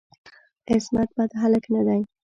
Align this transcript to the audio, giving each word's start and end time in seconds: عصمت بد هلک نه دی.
عصمت 0.71 1.09
بد 1.19 1.29
هلک 1.41 1.63
نه 1.73 1.81
دی. 1.87 2.01